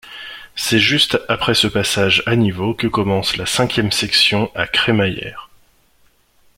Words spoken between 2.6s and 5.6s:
que commence la cinquième section à crémaillère.